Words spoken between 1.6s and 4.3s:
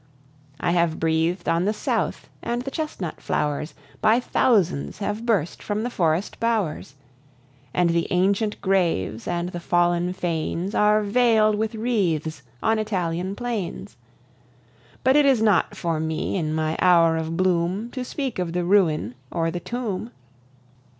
the South, and the chestnut flowers By